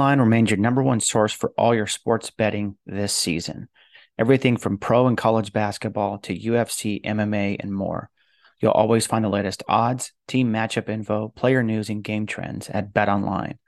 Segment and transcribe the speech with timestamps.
[0.00, 3.68] BetOnline remains your number one source for all your sports betting this season.
[4.18, 8.08] Everything from pro and college basketball to UFC, MMA, and more.
[8.60, 12.94] You'll always find the latest odds, team matchup info, player news, and game trends at
[12.94, 13.58] BetOnline.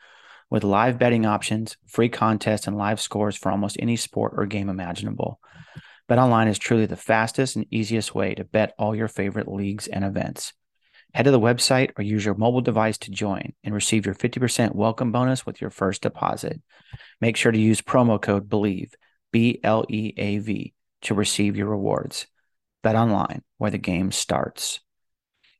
[0.48, 4.70] With live betting options, free contests, and live scores for almost any sport or game
[4.70, 5.38] imaginable.
[6.10, 10.02] BetOnline is truly the fastest and easiest way to bet all your favorite leagues and
[10.02, 10.54] events.
[11.14, 14.74] Head to the website or use your mobile device to join and receive your 50%
[14.74, 16.60] welcome bonus with your first deposit.
[17.20, 18.94] Make sure to use promo code BLEAV,
[19.30, 20.72] B L E A V,
[21.02, 22.26] to receive your rewards.
[22.82, 24.80] Bet online where the game starts.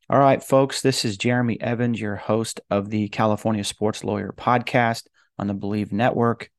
[0.09, 5.03] All right, folks, this is Jeremy Evans, your host of the California Sports Lawyer podcast
[5.39, 6.49] on the Bleav Network.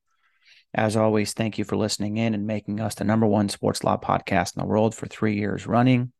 [0.72, 3.96] As always, thank you for listening in and making us the number one sports law
[3.96, 6.13] podcast in the world for three years running.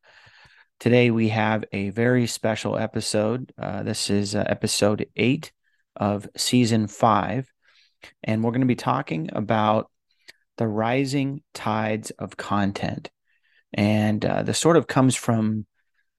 [0.81, 3.53] Today we have a very special episode.
[3.57, 5.53] Uh, this is uh, episode eight
[5.97, 7.51] of season five,
[8.23, 9.91] and we're going to be talking about
[10.59, 13.11] the rising tides of content.
[13.73, 15.65] And uh, this sort of comes from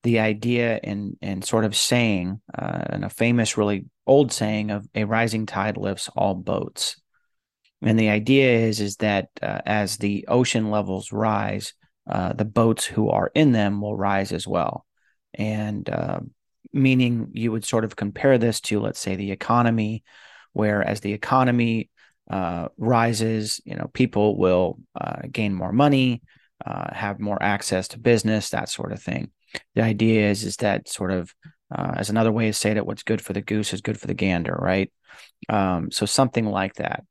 [0.04, 4.88] the idea and and sort of saying, uh, and a famous, really old saying of
[4.96, 7.00] a rising tide lifts all boats.
[7.82, 11.74] And the idea is is that uh, as the ocean levels rise,
[12.10, 14.86] uh, the boats who are in them will rise as well.
[15.34, 16.20] And uh,
[16.72, 20.04] meaning you would sort of compare this to, let's say, the economy,
[20.54, 21.90] where as the economy
[22.30, 26.22] uh, rises, you know, people will uh, gain more money,
[26.66, 29.32] uh, have more access to business, that sort of thing.
[29.76, 31.34] The idea is is that sort of
[31.72, 34.14] as another way to say that what's good for the goose is good for the
[34.14, 34.92] gander, right?
[35.50, 37.04] Um, so something like that.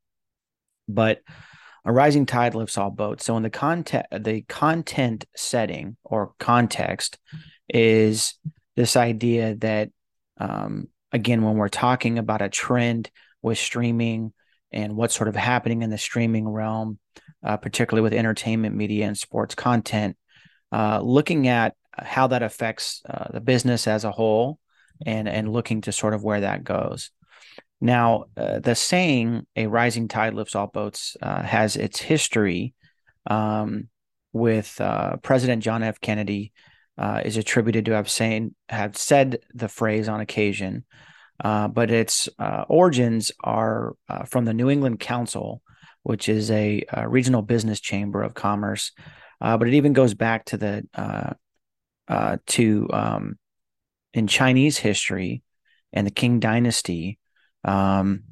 [0.87, 1.21] But
[1.85, 3.25] a rising tide lifts all boats.
[3.25, 7.17] So in the content, the content setting or context
[7.69, 8.33] is
[8.75, 9.89] this idea that,
[10.37, 13.09] um, again, when we're talking about a trend
[13.41, 14.33] with streaming
[14.71, 16.99] and what's sort of happening in the streaming realm,
[17.43, 20.17] uh, particularly with entertainment media and sports content,
[20.71, 24.59] uh, looking at how that affects uh, the business as a whole
[25.05, 27.11] and and looking to sort of where that goes.
[27.81, 32.73] Now, uh, the saying "a rising tide lifts all boats" uh, has its history
[33.27, 33.89] um,
[34.33, 35.99] with uh, President John F.
[36.01, 36.51] Kennedy.
[36.97, 40.85] Uh, is attributed to have saying have said the phrase on occasion,
[41.43, 43.97] uh, but its uh, origins are
[44.27, 45.61] from the New England Council,
[46.03, 48.93] which is a, a regional business chamber of commerce.
[49.41, 51.35] but it even goes back to the
[52.45, 53.37] to um,
[54.13, 55.43] in Chinese history
[55.91, 57.19] and the Qing Dynasty
[57.65, 58.23] um,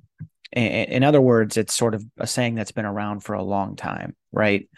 [0.56, 4.16] in other words, it's sort of a saying that's been around for a long time,
[4.32, 4.70] right?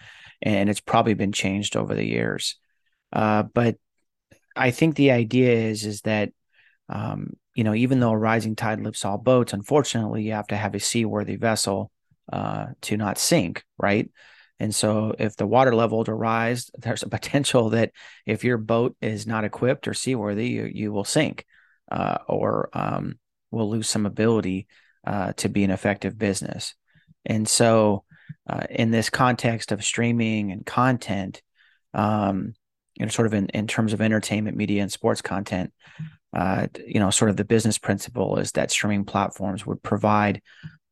[0.41, 2.55] And it's probably been changed over the years.
[3.11, 3.75] Uh, but
[4.55, 6.31] I think the idea is is that
[6.87, 10.57] um, you know even though a rising tide lifts all boats, unfortunately, you have to
[10.57, 11.91] have a seaworthy vessel
[12.31, 14.09] uh, to not sink, right?
[14.59, 17.91] And so, if the water level to rise, there's a potential that
[18.25, 21.45] if your boat is not equipped or seaworthy, you, you will sink,
[21.91, 23.19] uh, or um,
[23.55, 24.67] will lose some ability
[25.07, 26.75] uh, to be an effective business.
[27.25, 28.03] And so,
[28.47, 31.41] uh, in this context of streaming and content,
[31.93, 32.53] um,
[32.95, 35.73] you know, sort of in, in terms of entertainment, media, and sports content,
[36.33, 40.41] uh, you know, sort of the business principle is that streaming platforms would provide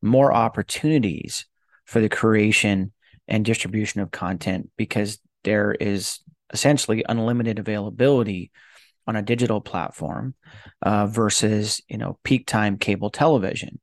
[0.02, 1.46] more opportunities
[1.86, 2.92] for the creation
[3.28, 6.20] and distribution of content because there is
[6.52, 8.52] essentially unlimited availability
[9.08, 10.36] on a digital platform
[10.82, 13.80] uh, versus you know peak time cable television,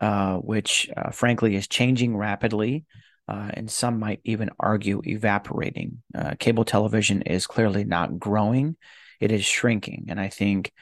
[0.00, 2.84] uh, which uh, frankly is changing rapidly,
[3.28, 6.02] uh, and some might even argue evaporating.
[6.14, 8.76] Uh, cable television is clearly not growing;
[9.20, 10.72] it is shrinking, and I think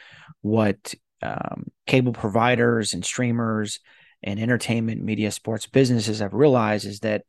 [0.43, 3.81] what um, cable providers and streamers
[4.23, 7.23] and entertainment media sports businesses have realized is that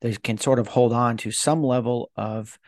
[0.00, 2.58] they can sort of hold on to some level of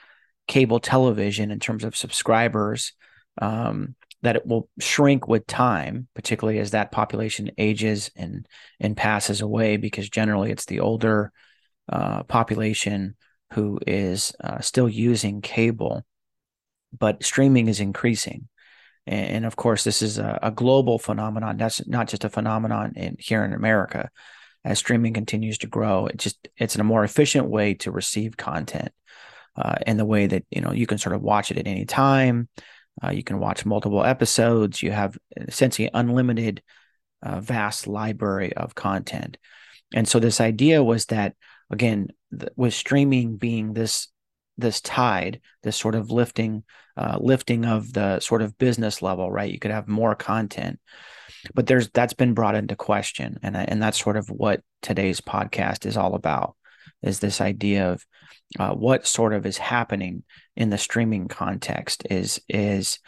[0.50, 2.93] cable television in terms of subscribers
[3.41, 8.47] um, that it will shrink with time, particularly as that population ages and
[8.81, 11.32] and passes away, because generally it's the older
[11.88, 13.14] uh, population
[13.55, 16.05] who is uh, still using cable,
[16.99, 18.49] but streaming is increasing,
[19.06, 21.56] And, and of course, this is a, a, global phenomenon.
[21.56, 24.11] That's not just a phenomenon in here in America.
[24.64, 28.93] As streaming continues to grow, it just it's a more efficient way to receive content,
[29.56, 31.85] uh, in the way that you know you can sort of watch it at any
[31.85, 32.49] time.
[33.02, 34.82] Uh, you can watch multiple episodes.
[34.82, 36.62] You have essentially unlimited,
[37.23, 39.38] uh, vast library of content.
[39.94, 41.35] And so this idea was that
[41.70, 42.08] again,
[42.38, 44.08] th- with streaming being this
[44.58, 46.64] this tide, this sort of lifting,
[46.97, 49.50] uh, lifting of the sort of business level, right?
[49.50, 50.79] You could have more content,
[51.55, 55.87] but there's that's been brought into question, and and that's sort of what today's podcast
[55.87, 56.56] is all about,
[57.02, 58.05] is this idea of
[58.58, 60.23] uh, what sort of is happening
[60.56, 62.06] in the streaming context.
[62.11, 62.99] Is is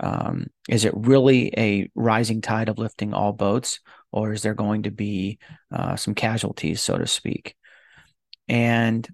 [0.00, 4.84] um, is it really a rising tide of lifting all boats, or is there going
[4.84, 5.38] to be
[5.72, 7.54] uh, some casualties, so to speak?
[8.48, 9.08] And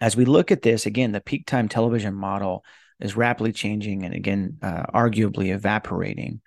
[0.00, 2.64] as we look at this, again, the peak time television model
[3.00, 6.40] is rapidly changing and again, uh, arguably evaporating.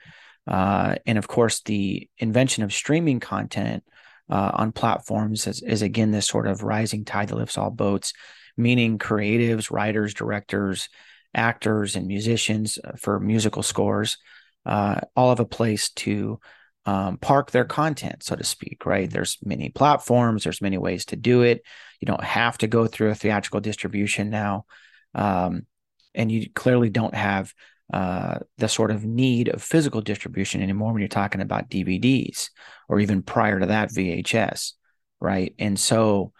[0.47, 3.83] Uh, and of course, the invention of streaming content
[4.29, 8.13] uh, on platforms is, is, again this sort of rising tide that lifts all boats,
[8.57, 10.89] meaning creatives, writers, directors,
[11.33, 14.17] actors, and musicians uh, for musical scores
[14.65, 16.39] uh, all have a place to
[16.85, 19.09] um, park their content, so to speak, right?
[19.09, 21.61] There's many platforms, there's many ways to do it.
[21.99, 24.65] You don't have to go through a theatrical distribution now.
[25.13, 25.65] Um,
[26.13, 27.53] and you clearly don't have
[27.93, 32.49] uh, the sort of need of physical distribution anymore when you're talking about DVDs
[32.89, 34.73] or even prior to that, VHS,
[35.21, 35.53] right?
[35.57, 36.33] And so,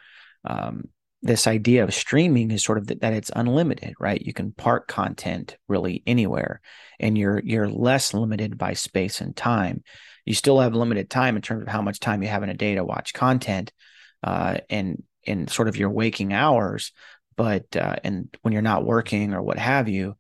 [0.46, 0.90] um,
[1.24, 4.22] this idea of streaming is sort of that, that it's unlimited, right?
[4.22, 6.62] You can park content really anywhere,
[7.00, 9.84] and you're you're less limited by space and time
[10.28, 12.54] you still have limited time in terms of how much time you have in a
[12.54, 13.72] day to watch content
[14.24, 16.92] uh, and in sort of your waking hours
[17.38, 20.16] but uh, and when you're not working or what have you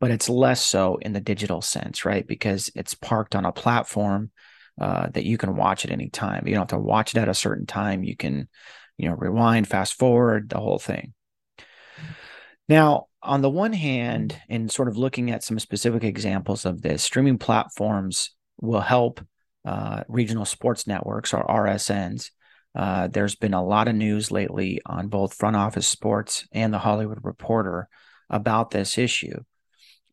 [0.00, 4.30] but it's less so in the digital sense right because it's parked on a platform
[4.80, 7.28] uh, that you can watch at any time you don't have to watch it at
[7.28, 8.48] a certain time you can
[8.98, 11.12] you know rewind fast forward the whole thing
[12.68, 17.02] now on the one hand in sort of looking at some specific examples of this
[17.02, 18.30] streaming platforms
[18.60, 19.20] will help
[19.64, 22.30] uh, regional sports networks or RSNs.
[22.74, 26.78] Uh, there's been a lot of news lately on both front office sports and the
[26.78, 27.88] Hollywood Reporter
[28.28, 29.40] about this issue.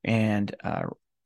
[0.03, 0.83] And uh,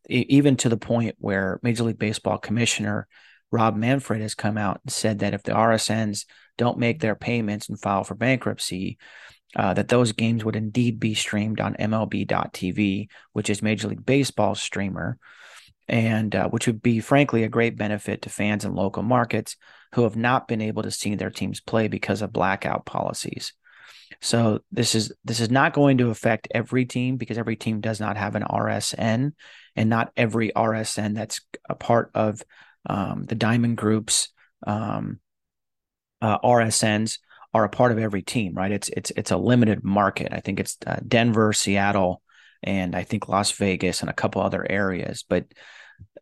[0.08, 3.08] even to the point where Major League Baseball Commissioner
[3.52, 6.26] Rob Manfred has come out and said that if the RSNs
[6.58, 8.98] don't make their payments and file for bankruptcy,
[9.56, 14.62] uh, that those games would indeed be streamed on MLB.tv, which is Major League Baseball's
[14.62, 15.18] streamer
[15.88, 19.56] and uh, which would be frankly a great benefit to fans in local markets
[19.94, 23.54] who have not been able to see their teams play because of blackout policies.
[24.22, 28.00] So this is this is not going to affect every team because every team does
[28.00, 29.34] not have an RSN,
[29.76, 32.42] and not every RSN that's a part of
[32.88, 34.30] um, the Diamond Group's
[34.66, 35.20] um,
[36.22, 37.20] uh, RSNs
[37.54, 38.72] are a part of every team, right?
[38.72, 40.34] It's it's it's a limited market.
[40.34, 42.22] I think it's uh, Denver, Seattle,
[42.64, 45.24] and I think Las Vegas and a couple other areas.
[45.28, 45.46] But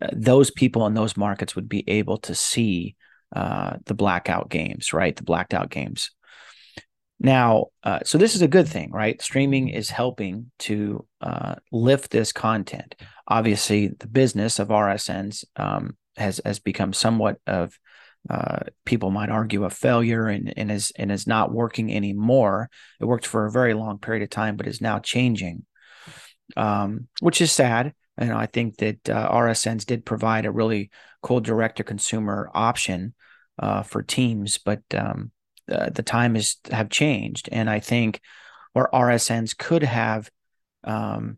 [0.01, 2.95] uh, those people in those markets would be able to see
[3.35, 5.15] uh, the blackout games, right?
[5.15, 6.11] The blacked out games.
[7.19, 9.21] Now, uh, so this is a good thing, right?
[9.21, 12.95] Streaming is helping to uh, lift this content.
[13.27, 17.77] Obviously, the business of RSNs um, has has become somewhat of
[18.29, 22.69] uh, people might argue a failure and, and is and is not working anymore.
[22.99, 25.65] It worked for a very long period of time, but is now changing
[26.57, 27.93] um, which is sad.
[28.17, 33.13] And I think that uh, RSNs did provide a really cool direct to consumer option
[33.57, 35.31] uh, for teams, but um,
[35.67, 38.21] the, the time is have changed, and I think
[38.73, 40.29] where RSNs could have
[40.83, 41.37] um,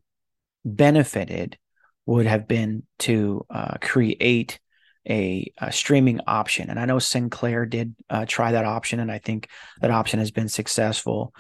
[0.64, 1.58] benefited
[2.06, 4.60] would have been to uh, create
[5.08, 6.70] a, a, streaming option.
[6.70, 9.50] And I know Sinclair did uh, try that option, and I think
[9.82, 11.34] that option has been successful.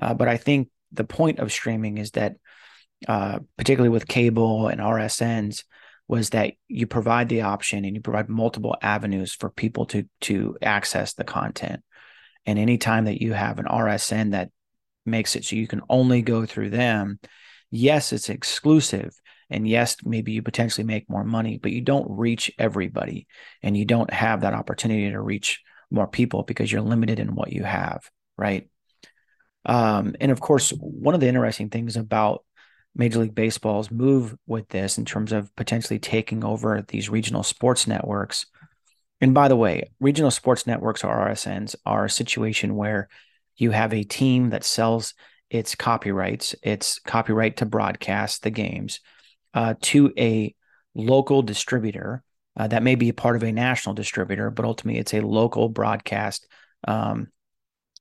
[0.00, 2.36] Uh, but I think the point of streaming is that
[3.08, 5.64] uh, particularly with cable and RSNs,
[6.08, 10.56] was that you provide the option and you provide multiple avenues for people to to
[10.60, 11.82] access the content.
[12.46, 14.50] And anytime that you have an RSN that
[15.06, 17.18] makes it so you can only go through them,
[17.70, 19.14] yes, it's exclusive.
[19.50, 23.26] And yes, maybe you potentially make more money, but you don't reach everybody
[23.62, 27.52] and you don't have that opportunity to reach more people because you're limited in what
[27.52, 28.08] you have,
[28.38, 28.68] right?
[29.66, 32.44] Um, and of course, one of the interesting things about
[32.94, 37.86] Major League Baseball's move with this in terms of potentially taking over these regional sports
[37.86, 38.46] networks.
[39.22, 43.08] And by the way, regional sports networks or RSNs are a situation where
[43.56, 45.14] you have a team that sells
[45.48, 48.98] its copyrights, its copyright to broadcast the games
[49.54, 50.52] uh, to a
[50.94, 52.24] local distributor
[52.56, 55.68] uh, that may be a part of a national distributor, but ultimately it's a local
[55.68, 56.48] broadcast.
[56.88, 57.28] Um,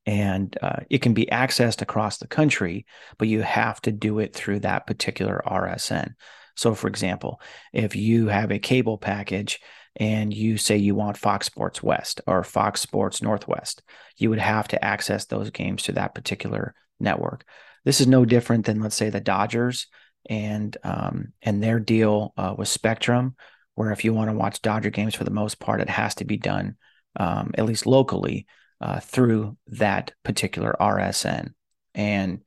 [0.08, 2.88] and uh, it can be accessed across the country,
[3.20, 6.16] but you have to do it through that particular RSN.
[6.56, 7.40] So, for example,
[7.72, 9.60] if you have a cable package
[9.96, 13.82] and you say you want Fox Sports West or Fox Sports Northwest,
[14.18, 17.46] you would have to access those games to that particular network.
[17.84, 19.88] This is no different than, let's say, the Dodgers
[20.30, 23.36] and um, and their deal uh, with Spectrum,
[23.76, 26.26] where if you want to watch Dodger games for the most part, it has to
[26.26, 26.78] be done
[27.18, 28.46] um, at least locally
[28.80, 31.54] uh, through that particular RSN.
[31.94, 32.42] And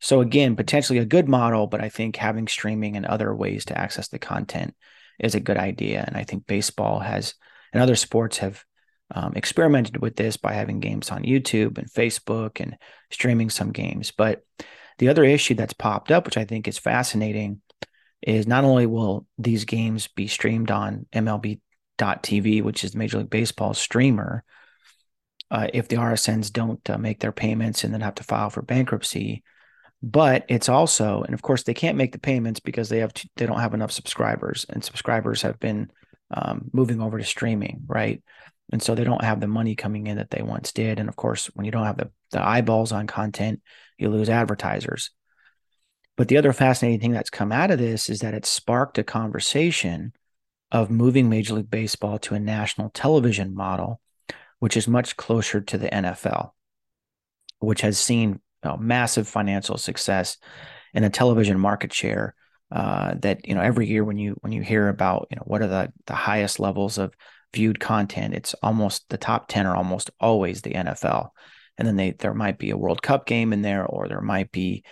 [0.00, 3.78] so again, potentially a good model, but I think having streaming and other ways to
[3.78, 4.74] access the content
[5.22, 6.04] is a good idea.
[6.06, 7.34] And I think baseball has
[7.72, 8.64] and other sports have
[9.14, 12.76] um, experimented with this by having games on YouTube and Facebook and
[13.10, 14.10] streaming some games.
[14.10, 14.42] But
[14.98, 17.60] the other issue that's popped up, which I think is fascinating,
[18.22, 23.74] is not only will these games be streamed on MLB.tv, which is Major League Baseball
[23.74, 24.44] streamer,
[25.50, 28.62] uh, if the RSNs don't uh, make their payments and then have to file for
[28.62, 29.42] bankruptcy,
[30.02, 33.46] but it's also and of course they can't make the payments because they have they
[33.46, 35.90] don't have enough subscribers and subscribers have been
[36.32, 38.22] um, moving over to streaming right?
[38.72, 41.16] And so they don't have the money coming in that they once did and of
[41.16, 43.62] course when you don't have the, the eyeballs on content
[43.98, 45.10] you lose advertisers.
[46.16, 49.04] But the other fascinating thing that's come out of this is that it sparked a
[49.04, 50.12] conversation
[50.70, 54.00] of moving major league baseball to a national television model
[54.58, 56.50] which is much closer to the nfl
[57.58, 58.40] which has seen
[58.78, 60.36] massive financial success
[60.94, 62.34] and a television market share
[62.72, 65.60] uh, that you know every year when you when you hear about you know what
[65.60, 67.14] are the the highest levels of
[67.52, 71.28] viewed content it's almost the top 10 are almost always the NFL
[71.76, 74.50] and then they there might be a World Cup game in there or there might
[74.52, 74.84] be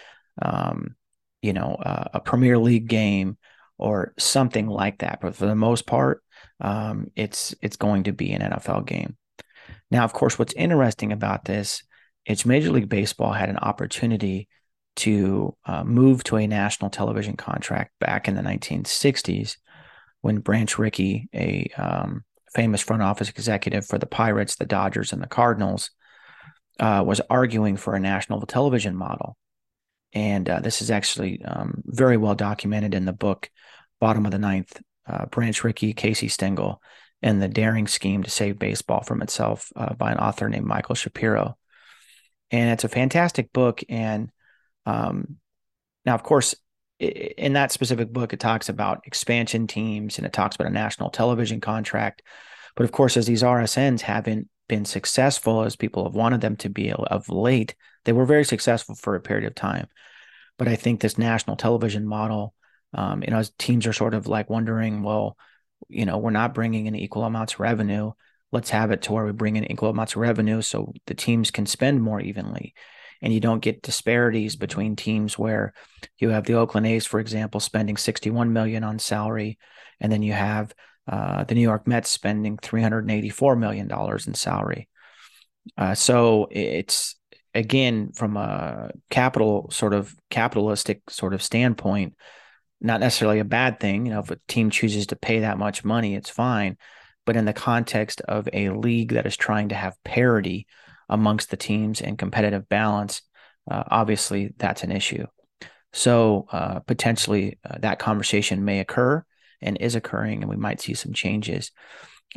[0.42, 0.94] um,
[1.40, 3.38] you know uh, a Premier League game
[3.78, 5.20] or something like that.
[5.22, 6.22] But for the most part
[6.60, 9.16] um, it's it's going to be an NFL game.
[9.90, 11.82] Now of course what's interesting about this
[12.26, 14.48] it's Major League Baseball had an opportunity
[14.96, 19.56] to uh, move to a national television contract back in the 1960s
[20.20, 22.24] when Branch Rickey, a um,
[22.54, 25.90] famous front office executive for the Pirates, the Dodgers, and the Cardinals,
[26.78, 29.36] uh, was arguing for a national television model.
[30.12, 33.48] And uh, this is actually um, very well documented in the book,
[34.00, 36.82] Bottom of the Ninth, uh, Branch Rickey, Casey Stengel,
[37.22, 40.94] and the Daring Scheme to Save Baseball from Itself uh, by an author named Michael
[40.94, 41.56] Shapiro
[42.50, 43.82] and it's a fantastic book.
[43.88, 44.30] And
[44.86, 45.36] um,
[46.04, 46.54] now, of course,
[46.98, 51.10] in that specific book, it talks about expansion teams and it talks about a national
[51.10, 52.22] television contract.
[52.76, 56.68] But of course, as these RSNs haven't been successful as people have wanted them to
[56.68, 59.88] be of late, they were very successful for a period of time.
[60.58, 62.54] But I think this national television model,
[62.92, 65.36] um, you know, as teams are sort of like wondering, well,
[65.88, 68.12] you know, we're not bringing in equal amounts of revenue
[68.52, 71.50] let's have it to where we bring in equal amounts of revenue so the teams
[71.50, 72.74] can spend more evenly
[73.22, 75.72] and you don't get disparities between teams where
[76.18, 79.58] you have the Oakland A's, for example, spending 61 million on salary,
[80.00, 80.72] and then you have
[81.06, 84.88] uh, the New York Mets spending 384 million dollars in salary.
[85.76, 87.16] Uh, so it's
[87.54, 92.14] again from a capital sort of capitalistic sort of standpoint,
[92.80, 94.06] not necessarily a bad thing.
[94.06, 96.78] You know, if a team chooses to pay that much money, it's fine
[97.30, 100.66] but in the context of a league that is trying to have parity
[101.08, 103.22] amongst the teams and competitive balance,
[103.70, 105.24] uh, obviously that's an issue.
[105.92, 109.24] So uh, potentially uh, that conversation may occur
[109.62, 111.70] and is occurring, and we might see some changes.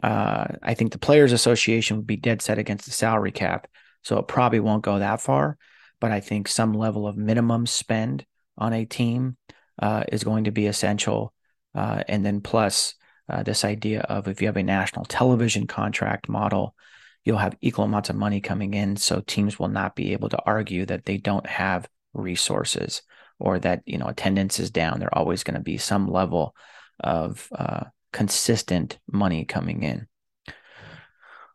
[0.03, 3.67] Uh, I think the Players Association would be dead set against the salary cap,
[4.03, 5.57] so it probably won't go that far.
[6.01, 8.27] But I think some level of minimum spend
[8.59, 9.38] on a team
[9.81, 11.33] uh, is going to be essential,
[11.73, 12.93] uh, and then plus
[13.33, 16.75] uh, this idea of if you have a national television contract model,
[17.23, 18.95] you'll have equal amounts of money coming in.
[18.95, 23.01] So teams will not be able to argue that they don't have resources
[23.39, 24.99] or that, you know, attendance is down.
[24.99, 26.55] There always going to be some level
[26.99, 30.07] of uh, consistent money coming in,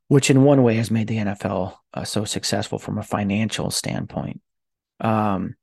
[0.09, 4.41] which in one way has made the NFL uh, so successful from a financial standpoint.
[4.99, 5.55] Um,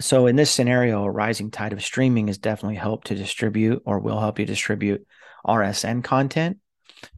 [0.00, 3.98] so in this scenario, a rising tide of streaming has definitely helped to distribute or
[3.98, 5.06] will help you distribute
[5.44, 6.58] RSN content,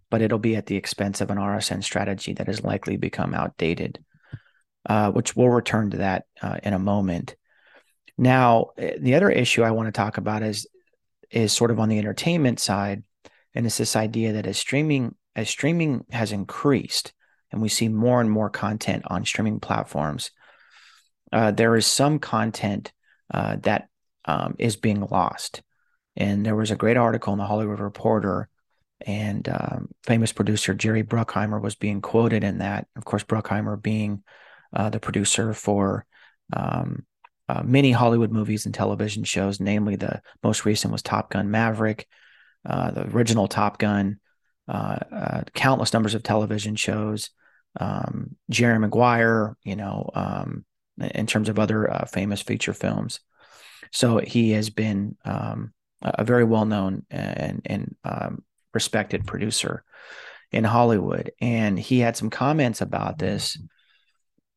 [0.09, 4.03] but it'll be at the expense of an RSN strategy that has likely become outdated,
[4.89, 7.37] uh, which we'll return to that uh, in a moment.
[8.17, 10.67] Now, eh, the other issue I want to talk about is
[11.31, 13.05] is sort of on the entertainment side,
[13.55, 17.13] and it's this idea that as streaming as streaming has increased,
[17.53, 20.31] and we see more and more content on streaming platforms
[21.33, 22.93] uh, there is some content
[23.33, 23.89] uh, that
[24.25, 25.63] um, is being lost.
[26.17, 28.49] And there was a great article in the Hollywood Reporter,
[29.07, 32.87] and um, famous producer Jerry Bruckheimer was being quoted in that.
[32.97, 34.23] Of course, Bruckheimer being
[34.73, 36.05] uh, the producer for
[36.53, 37.07] um,
[37.49, 42.07] uh, many Hollywood movies and television shows, namely the most recent was Top Gun Maverick,
[42.67, 44.19] uh, the original Top Gun,
[45.55, 47.31] countless numbers of television shows,
[47.79, 50.65] um, Jerry Maguire, you know, um,
[51.01, 53.21] in terms of other uh, famous feature films.
[53.93, 59.85] So he has been um, a very well known and, and um, respected producer
[60.53, 61.33] in Hollywood.
[61.41, 63.59] And he had some comments about this,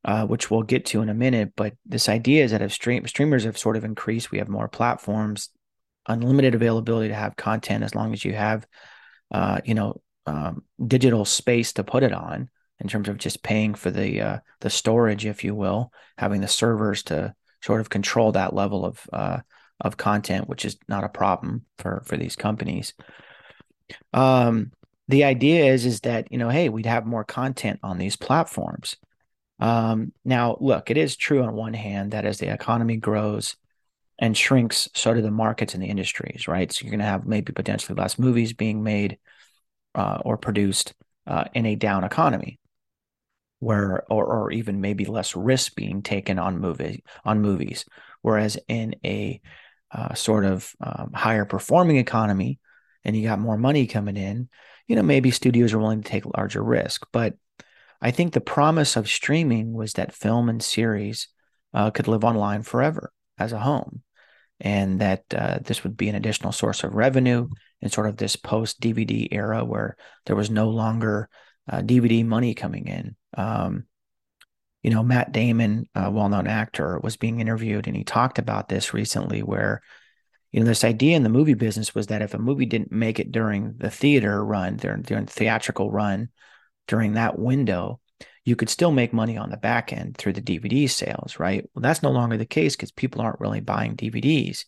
[0.06, 1.54] uh, which we'll get to in a minute.
[1.56, 4.68] But this idea is that if stream, streamers have sort of increased, we have more
[4.68, 5.50] platforms,
[6.08, 8.68] unlimited availability to have content as long as you have,
[9.32, 12.50] uh, you know, um, digital space to put it on
[12.84, 16.48] in terms of just paying for the uh, the storage, if you will, having the
[16.48, 19.40] servers to sort of control that level of uh,
[19.82, 22.94] of content, which is not a problem for for these companies.
[24.12, 24.72] Um,
[25.08, 28.98] the idea is is that you know, hey, we'd have more content on these platforms.
[29.60, 33.56] Um, now, look, it is true on one hand that as the economy grows
[34.20, 36.72] and shrinks, so do the markets and the industries, right?
[36.72, 39.18] So you're going to have maybe potentially less movies being made
[39.96, 40.94] uh, or produced
[41.28, 42.60] uh, in a down economy
[43.64, 47.86] where or, or even maybe less risk being taken on movie on movies.
[48.22, 49.42] Whereas in a
[49.92, 52.60] uh, sort of um, higher performing economy
[53.04, 54.50] and you got more money coming in
[54.88, 57.06] you know maybe studios are willing to take larger risk.
[57.12, 57.36] But
[58.04, 61.30] i think the promise of streaming was that film and series
[61.74, 64.04] uh, could live online forever as a home
[64.60, 67.48] and that uh, this would be an additional source of revenue
[67.82, 71.30] in sort of this post dvd era where there was no longer
[71.70, 73.86] uh, dvd money coming in um,
[74.84, 78.94] you know, Matt Damon, a well-known actor, was being interviewed, and he talked about this
[78.94, 79.82] recently, where
[80.52, 83.20] you know this idea in the movie business was that if a movie didn't make
[83.20, 86.30] it during the theater run, during, during the theatrical run,
[86.88, 88.02] during that window,
[88.44, 91.68] you could still make money on the back end through the DVD sales, right?
[91.74, 94.66] Well, that's no longer the case because people aren't really buying DVDs.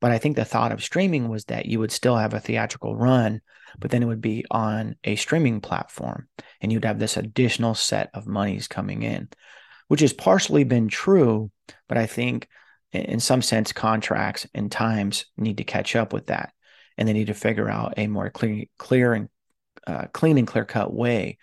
[0.00, 2.96] But I think the thought of streaming was that you would still have a theatrical
[2.96, 3.42] run,
[3.78, 6.28] but then it would be on a streaming platform
[6.60, 9.28] and you'd have this additional set of monies coming in,
[9.88, 11.50] which has partially been true.
[11.88, 12.48] But I think
[12.94, 16.52] in some sense, contracts and times need to catch up with that.
[16.96, 19.28] And they need to figure out a more clear, clear and
[19.86, 21.38] uh, clean and clear cut way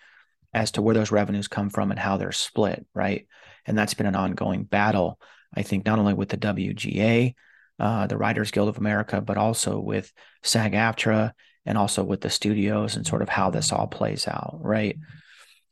[0.54, 3.26] as to where those revenues come from and how they're split, right?
[3.66, 5.18] And that's been an ongoing battle,
[5.54, 7.34] I think, not only with the WGA,
[7.78, 10.10] uh, the Writers Guild of America, but also with
[10.42, 11.32] SAG AFTRA
[11.64, 14.98] and also with the studios and sort of how this all plays out, right?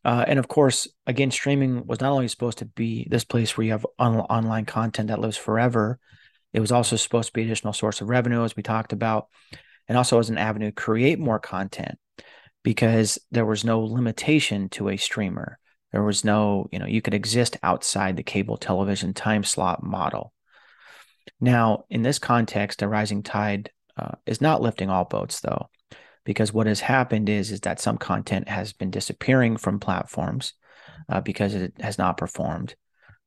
[0.04, 3.66] Uh, and of course, again, streaming was not only supposed to be this place where
[3.66, 5.98] you have on- online content that lives forever,
[6.52, 9.28] it was also supposed to be additional source of revenue, as we talked about,
[9.88, 11.98] and also as an avenue to create more content
[12.62, 15.58] because there was no limitation to a streamer.
[15.92, 20.32] There was no, you know, you could exist outside the cable television time slot model.
[21.40, 25.68] Now, in this context, a rising tide uh, is not lifting all boats, though,
[26.24, 30.54] because what has happened is is that some content has been disappearing from platforms
[31.08, 32.74] uh, because it has not performed,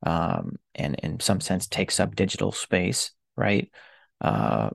[0.03, 3.69] um, and in some sense takes up digital space, right?
[4.21, 4.69] Uh,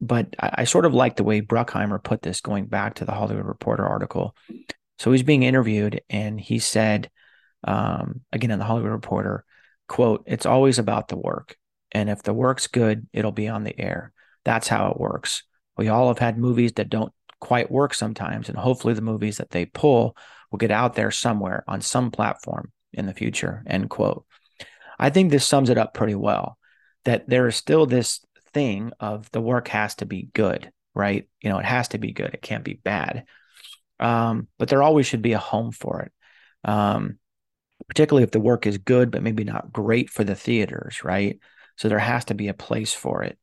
[0.00, 3.12] but I, I, sort of like the way Bruckheimer put this, going back to the
[3.12, 4.36] Hollywood Reporter article.
[4.98, 7.10] So he's being interviewed, and he said,
[7.64, 9.44] um, again in the Hollywood Reporter,
[9.88, 11.56] "quote It's always about the work,
[11.92, 14.12] and if the work's good, it'll be on the air.
[14.44, 15.44] That's how it works.
[15.76, 19.50] We all have had movies that don't quite work sometimes, and hopefully, the movies that
[19.50, 20.16] they pull
[20.50, 24.24] will get out there somewhere on some platform in the future." End quote.
[24.98, 26.56] I think this sums it up pretty well.
[27.04, 31.28] That there is still this thing of the work has to be good, right?
[31.40, 32.32] You know, it has to be good.
[32.32, 33.24] It can't be bad.
[33.98, 36.12] Um, but there always should be a home for it.
[36.64, 37.18] Um,
[37.88, 41.40] particularly if the work is good, but maybe not great for the theaters, right?
[41.76, 43.38] So there has to be a place for it.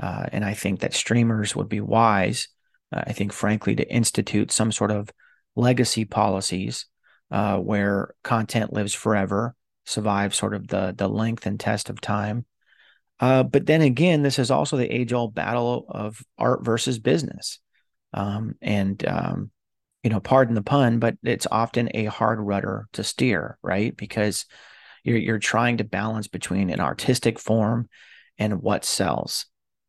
[0.00, 2.48] Uh, and I think that streamers would be wise,
[2.92, 5.10] I think, frankly, to institute some sort of
[5.56, 6.86] legacy policies
[7.30, 12.44] uh, where content lives forever, survives sort of the the length and test of time,
[13.20, 17.58] uh, but then again, this is also the age old battle of art versus business.
[18.14, 19.50] Um, and, um,
[20.02, 23.94] you know, pardon the pun, but it's often a hard rudder to steer, right?
[23.96, 24.46] Because
[25.02, 27.88] you're, you're trying to balance between an artistic form
[28.38, 29.46] and what sells.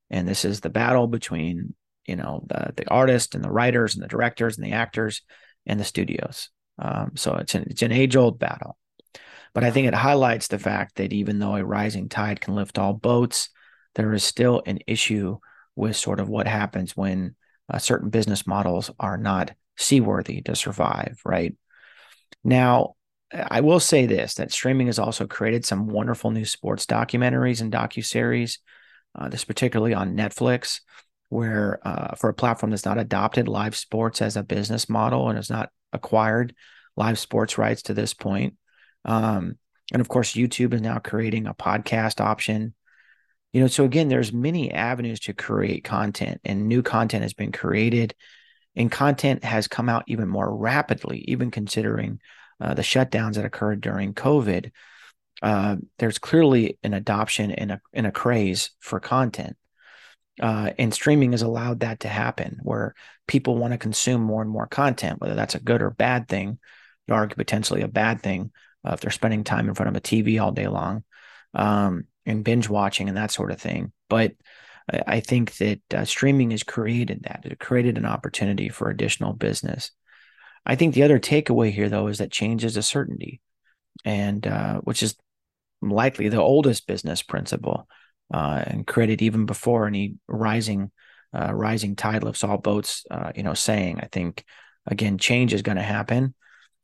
[0.09, 1.75] And this is the battle between,
[2.09, 5.21] you know, the, the artist and the writers and the directors and the actors
[5.65, 6.49] and the studios.
[6.79, 8.77] Um, so it's an, it's an age old battle.
[9.53, 12.79] But I think it highlights the fact that even though a rising tide can lift
[12.79, 13.49] all boats,
[13.95, 15.37] there is still an issue
[15.75, 17.35] with sort of what happens when
[17.71, 21.55] uh, certain business models are not seaworthy to survive, right?
[22.43, 22.95] Now,
[23.31, 27.71] I will say this that streaming has also created some wonderful new sports documentaries and
[27.71, 28.57] docuseries.
[29.15, 30.81] Uh, this particularly on Netflix,
[31.29, 35.37] where uh, for a platform that's not adopted live sports as a business model and
[35.37, 36.53] has not acquired
[36.97, 38.55] live sports rights to this point.
[39.05, 39.57] Um,
[39.91, 42.73] and of course, YouTube is now creating a podcast option.
[43.53, 47.51] You know, so again, there's many avenues to create content, and new content has been
[47.51, 48.13] created,
[48.75, 52.19] and content has come out even more rapidly, even considering
[52.61, 54.71] uh, the shutdowns that occurred during COVID.
[55.41, 59.55] Uh, there's clearly an adoption and a and a craze for content.
[60.39, 62.95] Uh, and streaming has allowed that to happen where
[63.27, 66.57] people want to consume more and more content, whether that's a good or bad thing,
[67.07, 68.51] you argue potentially a bad thing
[68.85, 71.03] uh, if they're spending time in front of a TV all day long
[71.53, 73.91] um, and binge watching and that sort of thing.
[74.09, 74.33] But
[75.05, 77.41] I, think that uh, streaming has created that.
[77.45, 79.91] It created an opportunity for additional business.
[80.65, 83.39] I think the other takeaway here, though, is that change is a certainty,
[84.03, 85.15] and uh, which is
[85.81, 87.87] likely the oldest business principle
[88.33, 90.91] uh, and created even before any rising
[91.33, 93.05] uh, rising tide lifts all boats.
[93.09, 94.43] Uh, you know, saying I think
[94.85, 96.33] again, change is going to happen,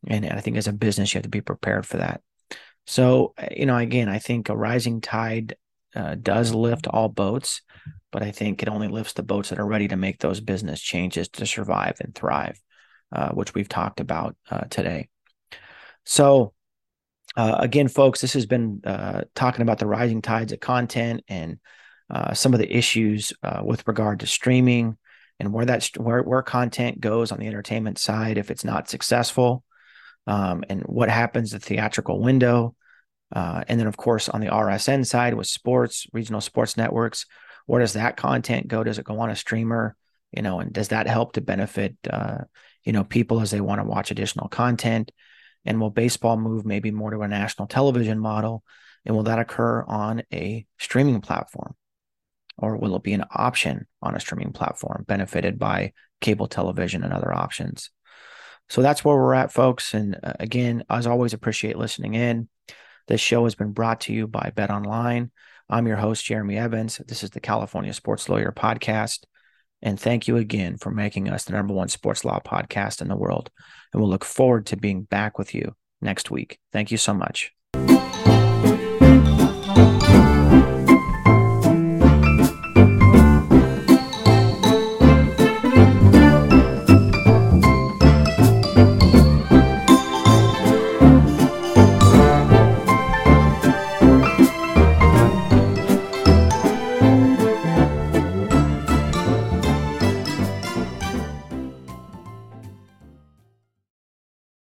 [0.08, 2.22] and, I think as a business you have to be prepared for that.
[2.88, 5.56] So uh, you know, again, I think a rising tide
[5.96, 7.62] uh, does lift all boats,
[8.12, 10.82] but I think it only lifts the boats that are ready to make those business
[10.82, 12.60] changes to survive and thrive,
[13.12, 14.36] uh, which we've talked about
[14.70, 15.10] today.
[16.04, 16.54] So
[17.36, 21.60] uh, again, folks, this has been uh, talking about the rising tides of content and
[22.10, 24.98] uh, some of the issues uh, with regard to streaming
[25.40, 29.64] and where that where where content goes on the entertainment side if it's not successful,
[30.28, 32.76] um, and what happens the theatrical window,
[33.36, 37.26] uh, and then of course on the RSN side with sports, regional sports networks,
[37.66, 38.84] where does that content go?
[38.84, 39.98] Does it go on a streamer?
[40.32, 42.40] You know, and does that help to benefit uh,
[42.86, 45.12] you know people as they want to watch additional content?
[45.66, 48.64] And will baseball move maybe more to a national television model?
[49.06, 51.76] And will that occur on a streaming platform?
[52.58, 57.14] Or will it be an option on a streaming platform benefited by cable television and
[57.14, 57.90] other options?
[58.70, 59.94] So that's where we're at, folks.
[59.94, 62.48] And uh, again, as always, appreciate listening in.
[63.08, 65.32] This show has been brought to you by Bet Online.
[65.70, 66.98] I'm your host, Jeremy Evans.
[67.08, 69.26] This is the California Sports Lawyer Podcast.
[69.82, 73.16] And thank you again for making us the number one sports law podcast in the
[73.16, 73.50] world.
[73.94, 76.60] And we'll look forward to being back with you next week.
[76.72, 77.52] Thank you so much.